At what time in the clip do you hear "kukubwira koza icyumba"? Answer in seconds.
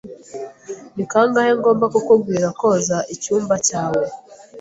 1.93-3.55